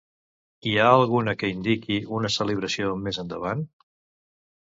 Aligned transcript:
Hi 0.69 0.71
ha 0.77 0.87
alguna 0.93 1.35
que 1.41 1.49
indiqui 1.55 1.99
una 2.21 2.33
celebració 2.37 2.97
més 3.09 3.21
endavant? 3.27 3.63